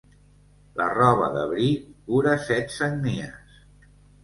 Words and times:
La 0.81 0.87
roba 0.99 1.27
de 1.35 1.43
bri 1.51 1.69
cura 2.09 2.35
set 2.49 2.77
sagnies. 2.79 3.63